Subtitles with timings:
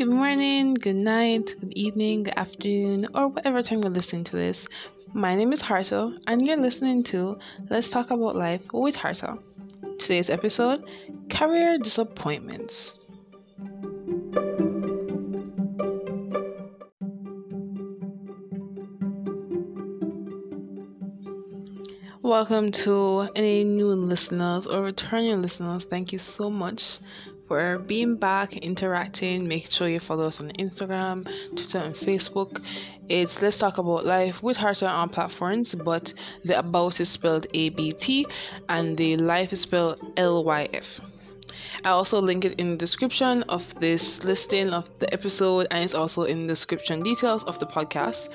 [0.00, 4.64] good morning, good night, good evening, good afternoon, or whatever time you're listening to this.
[5.12, 7.36] My name is Harta, and you're listening to
[7.68, 9.36] Let's Talk About Life with Harta.
[9.98, 10.82] Today's episode
[11.30, 12.98] Career Disappointments.
[22.22, 25.84] Welcome to any new listeners or returning listeners.
[25.90, 27.00] Thank you so much
[27.50, 29.48] for being back, interacting.
[29.48, 31.24] Make sure you follow us on Instagram,
[31.56, 32.62] Twitter, and Facebook.
[33.08, 36.14] It's Let's Talk About Life with Harta on platforms, but
[36.44, 38.24] the about is spelled A B T
[38.68, 40.84] and the life is spelled L Y F.
[41.84, 45.92] I also link it in the description of this listing of the episode and it's
[45.94, 48.28] also in the description details of the podcast.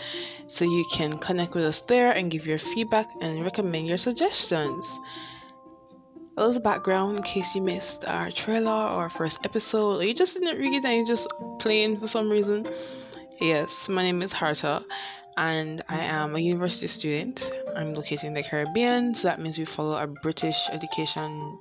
[0.47, 4.85] So you can connect with us there and give your feedback and recommend your suggestions.
[6.37, 10.33] A little background in case you missed our trailer or first episode or you just
[10.33, 11.27] didn't read and you're just
[11.59, 12.67] playing for some reason.
[13.39, 14.83] Yes, my name is Harta
[15.37, 17.41] and I am a university student.
[17.75, 21.57] I'm located in the Caribbean, so that means we follow a British education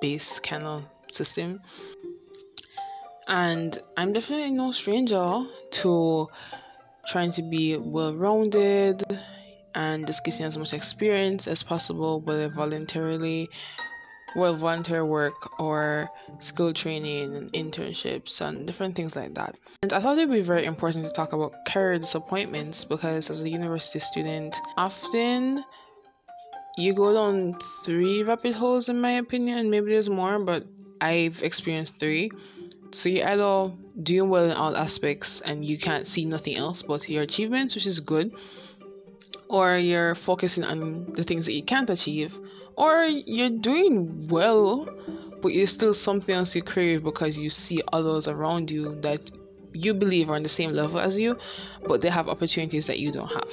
[0.00, 1.60] based kind of system.
[3.26, 5.44] And I'm definitely no stranger
[5.82, 6.28] to
[7.08, 9.02] trying to be well rounded
[9.74, 13.48] and just getting as much experience as possible, whether voluntarily,
[14.34, 16.08] well, volunteer work or
[16.40, 19.56] skill training and internships and different things like that.
[19.82, 23.40] And I thought it would be very important to talk about career disappointments because as
[23.40, 25.64] a university student, often
[26.76, 30.64] you go down three rabbit holes in my opinion, maybe there's more, but
[31.00, 32.30] I've experienced three.
[32.92, 37.08] So you're either doing well in all aspects and you can't see nothing else but
[37.08, 38.32] your achievements, which is good,
[39.48, 42.32] or you're focusing on the things that you can't achieve,
[42.76, 44.88] or you're doing well,
[45.42, 49.30] but there's still something else you crave because you see others around you that
[49.72, 51.36] you believe are on the same level as you,
[51.86, 53.52] but they have opportunities that you don't have.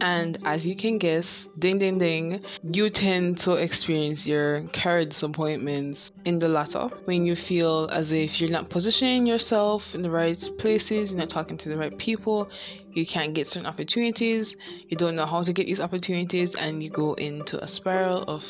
[0.00, 6.10] And as you can guess, ding ding ding, you tend to experience your career disappointments
[6.24, 10.40] in the latter when you feel as if you're not positioning yourself in the right
[10.58, 12.48] places, you're not talking to the right people,
[12.92, 14.56] you can't get certain opportunities,
[14.88, 18.42] you don't know how to get these opportunities, and you go into a spiral of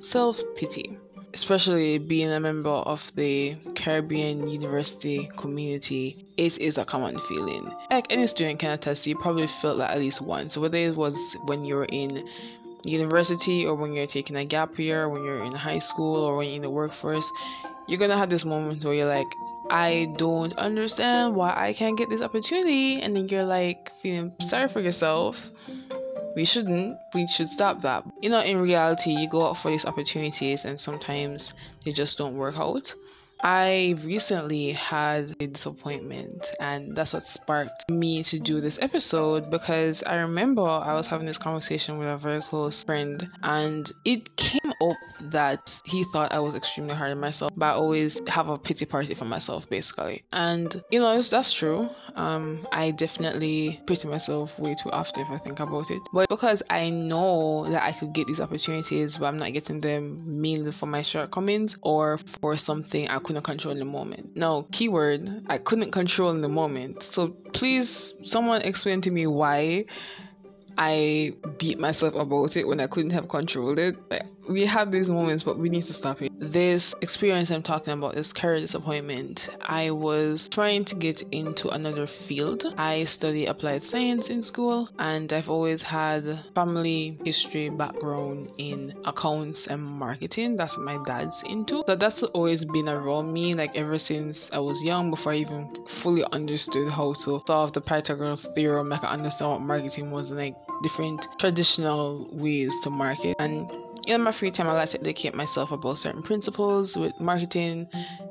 [0.00, 0.98] self pity
[1.34, 7.70] especially being a member of the Caribbean University community, it is a common feeling.
[7.90, 11.16] Like any student can attest, you probably felt that at least once, whether it was
[11.44, 12.28] when you were in
[12.84, 16.46] university or when you're taking a gap year, when you're in high school or when
[16.46, 17.30] you're in the workforce,
[17.86, 19.26] you're gonna have this moment where you're like,
[19.70, 24.68] I don't understand why I can't get this opportunity, and then you're like feeling sorry
[24.68, 25.36] for yourself
[26.38, 28.04] we shouldn't we should stop that.
[28.22, 31.52] You know in reality you go out for these opportunities and sometimes
[31.84, 32.94] they just don't work out.
[33.42, 40.02] I recently had a disappointment, and that's what sparked me to do this episode because
[40.04, 44.67] I remember I was having this conversation with a very close friend, and it came
[44.80, 48.58] up that he thought I was extremely hard on myself, but I always have a
[48.58, 50.24] pity party for myself, basically.
[50.32, 51.88] And you know, that's true.
[52.14, 56.62] Um, I definitely pity myself way too often if I think about it, but because
[56.70, 60.86] I know that I could get these opportunities, but I'm not getting them mainly for
[60.86, 64.36] my shortcomings or for something I couldn't control in the moment.
[64.36, 67.02] Now, keyword, I couldn't control in the moment.
[67.02, 69.86] So please, someone explain to me why
[70.76, 73.96] I beat myself about it when I couldn't have controlled it.
[74.10, 76.32] Like, we have these moments, but we need to stop it.
[76.40, 82.06] This experience I'm talking about, this career disappointment, I was trying to get into another
[82.06, 82.64] field.
[82.76, 89.66] I study applied science in school, and I've always had family history background in accounts
[89.66, 90.56] and marketing.
[90.56, 91.82] That's what my dad's into.
[91.86, 95.68] So that's always been around me, like ever since I was young, before I even
[96.02, 98.92] fully understood how to solve the Pythagoras theorem.
[98.92, 103.34] I could understand what marketing was, and like different traditional ways to market.
[103.38, 103.70] And
[104.14, 107.88] in my free time, I like to educate myself about certain principles with marketing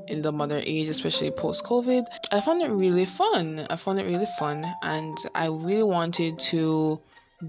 [0.07, 2.07] in the modern age, especially post COVID.
[2.31, 3.65] I found it really fun.
[3.69, 7.01] I found it really fun, and I really wanted to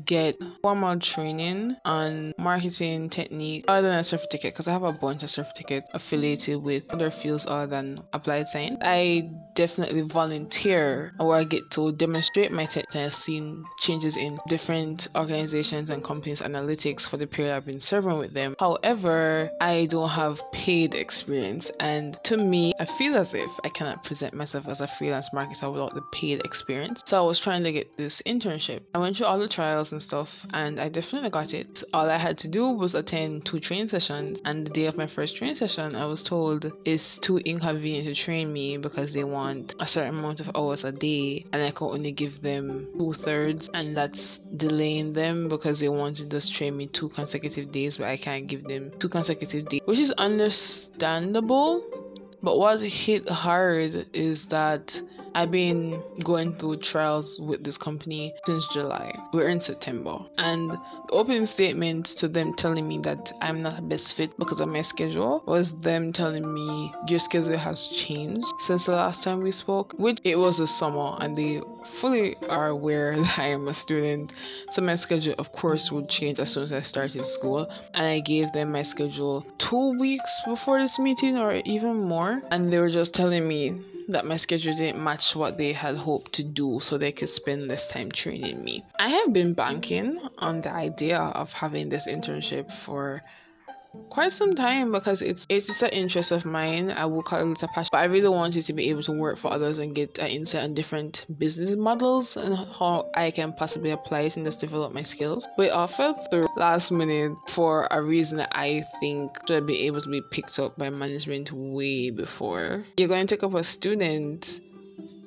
[0.04, 5.22] get formal training on marketing technique other than a certificate because I have a bunch
[5.22, 8.78] of certificates affiliated with other fields other than applied science.
[8.82, 15.90] I definitely volunteer or I get to demonstrate my tech and changes in different organizations
[15.90, 18.56] and companies analytics for the period I've been serving with them.
[18.58, 24.04] However, I don't have paid experience and to me I feel as if I cannot
[24.04, 27.02] present myself as a freelance marketer without the paid experience.
[27.06, 28.82] So I was trying to get this internship.
[28.94, 31.84] I went through all the trials trials and stuff, and I definitely got it.
[31.94, 35.06] All I had to do was attend two training sessions, and the day of my
[35.06, 39.76] first training session, I was told it's too inconvenient to train me because they want
[39.78, 43.70] a certain amount of hours a day, and I can only give them two thirds,
[43.72, 48.08] and that's delaying them because they want to just train me two consecutive days, but
[48.08, 51.84] I can't give them two consecutive days, which is understandable.
[52.40, 55.00] But what hit hard is that
[55.38, 59.16] I've been going through trials with this company since July.
[59.32, 60.18] We're in September.
[60.36, 60.80] And the
[61.10, 64.82] opening statement to them telling me that I'm not a best fit because of my
[64.82, 69.94] schedule was them telling me your schedule has changed since the last time we spoke,
[69.96, 71.62] which it was the summer and they
[72.00, 74.32] fully are aware that I am a student.
[74.72, 77.70] So my schedule of course would change as soon as I started school.
[77.94, 82.42] And I gave them my schedule two weeks before this meeting or even more.
[82.50, 86.32] And they were just telling me that my schedule didn't match what they had hoped
[86.34, 88.84] to do so they could spend less time training me.
[88.98, 93.22] I have been banking on the idea of having this internship for
[94.10, 96.90] quite some time because it's it's an interest of mine.
[96.90, 99.38] I will call it a passion, but I really wanted to be able to work
[99.38, 103.90] for others and get an insight on different business models and how I can possibly
[103.90, 105.46] apply it and just develop my skills.
[105.56, 110.08] We offered through last minute for a reason that I think should be able to
[110.08, 112.84] be picked up by management way before.
[112.96, 114.60] You're going to take up a student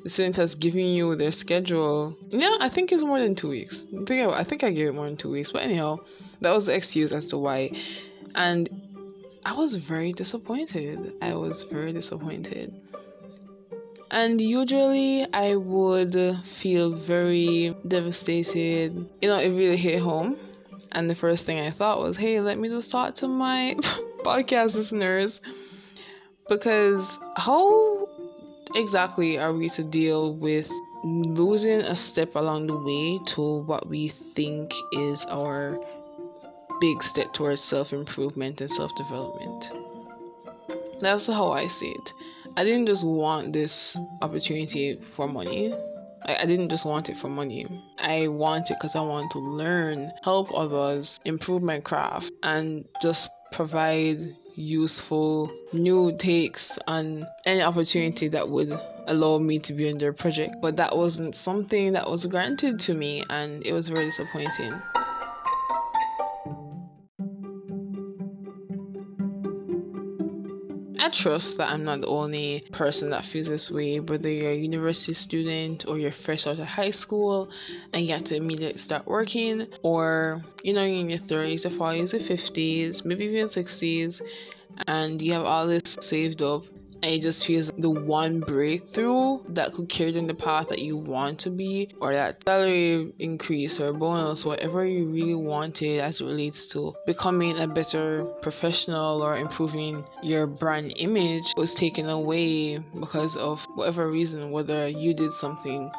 [0.03, 2.17] the student has given you their schedule.
[2.29, 3.85] Yeah, I think it's more than two weeks.
[3.94, 5.51] I think I, I think I gave it more than two weeks.
[5.51, 6.00] But anyhow,
[6.41, 7.71] that was the excuse as to why
[8.36, 8.69] and
[9.44, 11.13] I was very disappointed.
[11.22, 12.74] I was very disappointed.
[14.12, 16.16] And usually I would
[16.62, 19.10] feel very devastated.
[19.22, 20.38] You know, it really hit home.
[20.92, 23.75] And the first thing I thought was, hey, let me just talk to my
[24.19, 25.39] podcast listeners.
[26.50, 28.10] Because how
[28.75, 30.69] exactly are we to deal with
[31.04, 35.80] losing a step along the way to what we think is our
[36.81, 39.72] big step towards self improvement and self development.
[41.00, 42.13] That's how I see it.
[42.57, 45.74] I didn't just want this opportunity for money.
[46.24, 47.66] I, didn't just want it for money.
[47.98, 53.30] I want it because I want to learn, help others, improve my craft, and just
[53.51, 58.77] provide useful new takes on any opportunity that would
[59.07, 60.57] allow me to be in their project.
[60.62, 64.74] But that wasn't something that was granted to me, and it was very disappointing.
[71.13, 75.13] Trust that I'm not the only person that feels this way, whether you're a university
[75.13, 77.50] student or you're fresh out of high school
[77.94, 81.69] and you have to immediately start working, or you know, you're in your 30s or
[81.69, 84.22] 40s or 50s, maybe even 60s,
[84.88, 86.63] and you have all this saved up
[87.03, 90.80] and it just feels the one breakthrough that could carry you in the path that
[90.80, 96.21] you want to be, or that salary increase or bonus, whatever you really wanted as
[96.21, 102.77] it relates to becoming a better professional or improving your brand image was taken away
[103.00, 105.92] because of whatever reason, whether you did something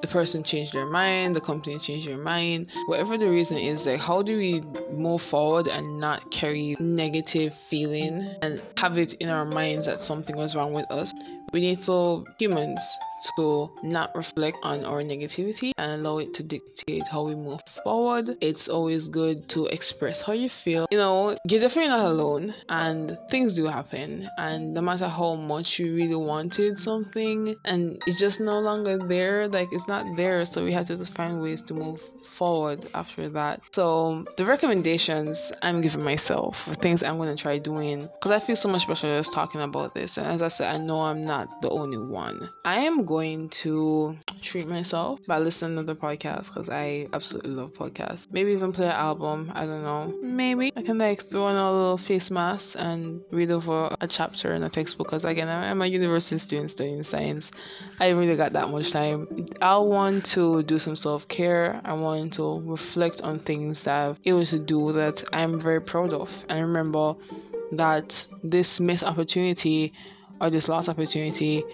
[0.00, 4.00] the person changed their mind, the company changed their mind, whatever the reason is, like
[4.00, 4.62] how do we
[4.92, 10.36] move forward and not carry negative feeling and have it in our minds that something
[10.36, 11.12] was wrong with us?
[11.52, 12.80] We need to humans
[13.36, 18.36] to not reflect on our negativity and allow it to dictate how we move forward.
[18.40, 20.86] It's always good to express how you feel.
[20.90, 24.28] You know, you're definitely not alone, and things do happen.
[24.38, 29.48] And no matter how much you really wanted something, and it's just no longer there,
[29.48, 32.00] like it's not there, so we have to just find ways to move
[32.38, 33.60] forward after that.
[33.74, 38.68] So the recommendations I'm giving myself things I'm gonna try doing because I feel so
[38.68, 40.16] much better just talking about this.
[40.16, 42.48] And as I said, I know I'm not the only one.
[42.64, 47.72] I am going to treat myself by listening to the podcast because I absolutely love
[47.72, 48.20] podcasts.
[48.30, 49.50] Maybe even play an album.
[49.54, 50.14] I don't know.
[50.22, 54.52] Maybe I can like throw on a little face mask and read over a chapter
[54.52, 57.50] in a textbook because again I'm a university student studying science.
[57.98, 59.48] I really got that much time.
[59.62, 61.80] I want to do some self care.
[61.84, 66.12] I want to reflect on things that I've able to do that I'm very proud
[66.12, 66.28] of.
[66.50, 67.14] And remember
[67.72, 69.94] that this missed opportunity
[70.40, 71.64] or this lost opportunity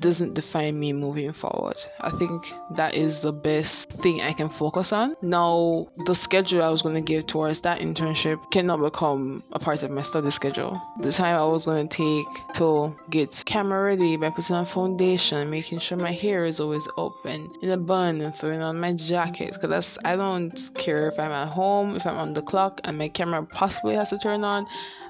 [0.00, 1.76] doesn't define me moving forward.
[2.00, 5.16] I think that is the best thing I can focus on.
[5.22, 9.82] Now, the schedule I was going to give towards that internship cannot become a part
[9.82, 10.80] of my study schedule.
[11.00, 15.50] The time I was going to take to get camera ready by putting on foundation,
[15.50, 18.92] making sure my hair is always up and in a bun and throwing on my
[18.92, 22.98] jacket because I don't care if I'm at home, if I'm on the clock and
[22.98, 24.66] my camera possibly has to turn on.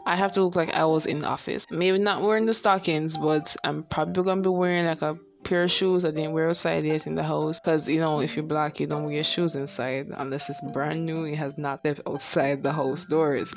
[0.09, 1.67] I have to look like I was in the office.
[1.71, 5.71] Maybe not wearing the stockings, but I'm probably gonna be wearing like a pair of
[5.71, 7.61] shoes I didn't wear outside yet in the house.
[7.61, 11.25] Because, you know, if you're black, you don't wear shoes inside unless it's brand new.
[11.25, 13.53] It has not left outside the house doors.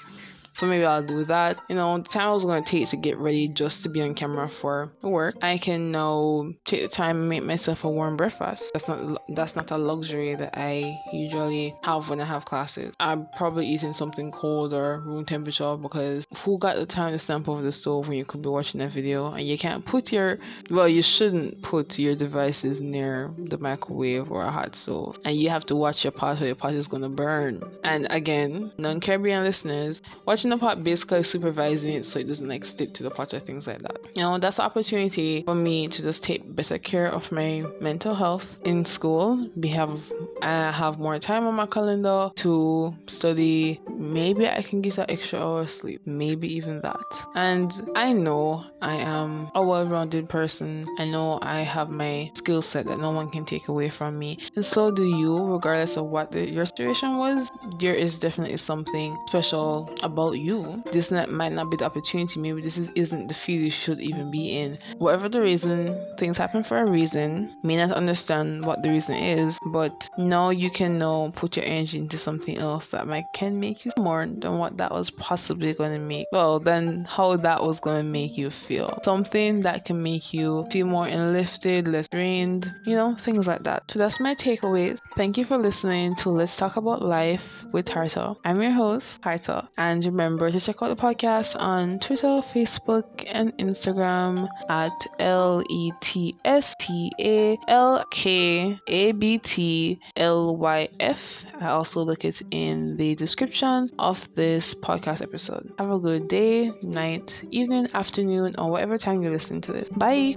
[0.61, 1.57] So maybe I'll do that.
[1.69, 4.13] You know, the time I was to take to get ready just to be on
[4.13, 8.69] camera for work, I can now take the time and make myself a warm breakfast.
[8.71, 12.93] That's not that's not a luxury that I usually have when I have classes.
[12.99, 17.49] I'm probably eating something cold or room temperature because who got the time to stand
[17.49, 20.37] over the stove when you could be watching a video and you can't put your
[20.69, 25.49] well, you shouldn't put your devices near the microwave or a hot stove, and you
[25.49, 27.63] have to watch your pot or your pot is gonna burn.
[27.83, 32.93] And again, non-Caribbean listeners, watching the pot basically supervising it so it doesn't like stick
[32.93, 33.97] to the pot or things like that.
[34.15, 38.13] You know, that's the opportunity for me to just take better care of my mental
[38.13, 39.49] health in school.
[39.55, 39.99] We have
[40.41, 43.79] I have more time on my calendar to study.
[43.89, 46.01] Maybe I can get an extra hour of sleep.
[46.05, 47.05] Maybe even that.
[47.35, 50.87] And I know I am a well-rounded person.
[50.97, 54.39] I know I have my skill set that no one can take away from me.
[54.55, 57.49] And so do you, regardless of what the, your situation was.
[57.79, 60.83] There is definitely something special about about you.
[60.91, 62.39] This might not be the opportunity.
[62.39, 64.77] Maybe this is, isn't the field you should even be in.
[64.97, 67.55] Whatever the reason, things happen for a reason.
[67.63, 71.97] May not understand what the reason is, but now you can now put your energy
[71.97, 75.93] into something else that might can make you more than what that was possibly going
[75.93, 76.27] to make.
[76.31, 78.99] Well, then how that was going to make you feel.
[79.03, 83.83] Something that can make you feel more enlifted, less drained, you know, things like that.
[83.89, 84.99] So that's my takeaways.
[85.15, 88.35] Thank you for listening to Let's Talk About Life with Harta.
[88.43, 93.57] I'm your host, Harta, and remember to check out the podcast on Twitter, Facebook, and
[93.57, 100.89] Instagram at L E T S T A L K A B T L Y
[100.99, 101.43] F.
[101.59, 105.71] I also look it in the description of this podcast episode.
[105.77, 109.89] Have a good day, night, evening, afternoon, or whatever time you listen to this.
[109.89, 110.35] Bye.